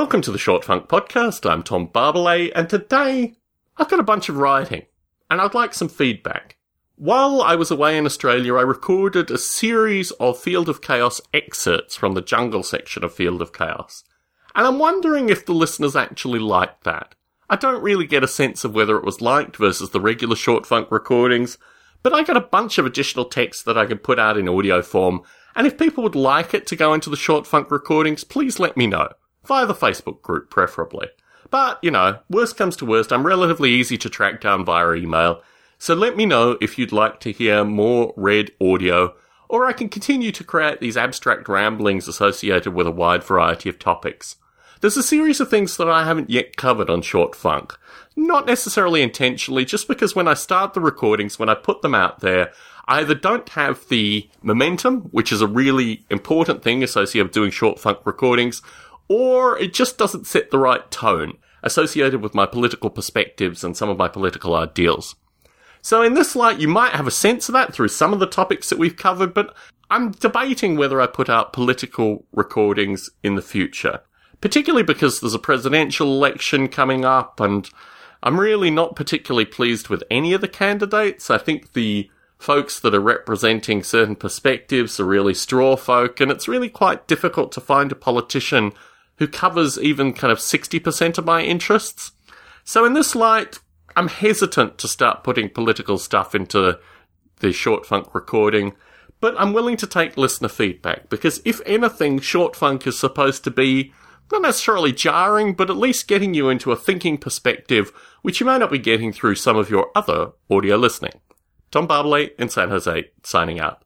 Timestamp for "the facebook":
29.64-30.20